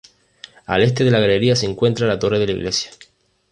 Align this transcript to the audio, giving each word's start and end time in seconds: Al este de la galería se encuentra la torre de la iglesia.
Al 0.65 0.81
este 0.81 1.03
de 1.03 1.11
la 1.11 1.19
galería 1.19 1.55
se 1.55 1.67
encuentra 1.67 2.07
la 2.07 2.17
torre 2.17 2.39
de 2.39 2.47
la 2.47 2.53
iglesia. 2.53 2.89